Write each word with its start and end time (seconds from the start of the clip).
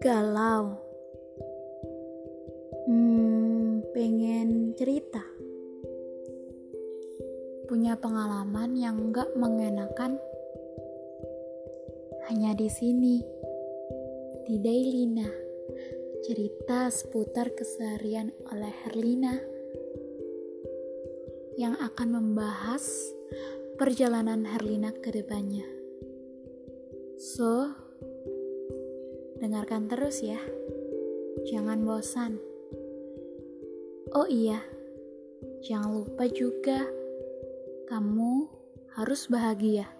Galau. 0.00 0.80
Hmm, 2.88 3.84
pengen 3.92 4.72
cerita. 4.72 5.20
Punya 7.68 8.00
pengalaman 8.00 8.80
yang 8.80 9.12
gak 9.12 9.28
mengenakan. 9.36 10.16
Hanya 12.32 12.56
di 12.56 12.72
sini, 12.72 13.20
di 14.48 14.56
Dailina. 14.56 15.28
Cerita 16.24 16.88
seputar 16.88 17.52
keseharian 17.52 18.32
oleh 18.48 18.72
Herlina 18.88 19.36
yang 21.60 21.76
akan 21.76 22.08
membahas 22.08 22.88
perjalanan 23.76 24.48
Herlina 24.48 24.96
ke 24.96 25.12
depannya. 25.12 25.68
So, 27.20 27.89
Dengarkan 29.40 29.88
terus 29.88 30.20
ya. 30.20 30.38
Jangan 31.48 31.80
bosan. 31.82 32.36
Oh 34.12 34.28
iya, 34.28 34.60
jangan 35.64 36.02
lupa 36.02 36.28
juga 36.28 36.84
kamu 37.88 38.46
harus 39.00 39.26
bahagia. 39.32 39.99